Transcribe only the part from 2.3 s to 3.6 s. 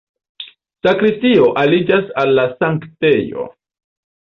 la sanktejo.